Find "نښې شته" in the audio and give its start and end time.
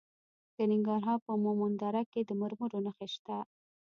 2.85-3.35